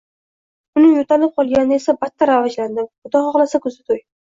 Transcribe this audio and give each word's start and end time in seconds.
Uning 0.79 0.95
yo`talib 1.01 1.35
qolganidan 1.37 1.77
esa 1.79 1.97
battar 2.03 2.35
avjlandim, 2.41 2.93
Xudo 3.05 3.27
xohlasa, 3.31 3.67
kuzda 3.69 3.91
to`y 3.97 4.07